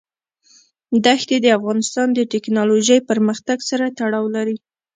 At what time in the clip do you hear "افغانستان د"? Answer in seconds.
1.57-2.19